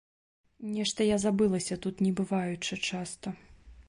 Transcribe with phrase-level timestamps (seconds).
[0.77, 3.35] Нешта я забылася, тут не бываючы часта.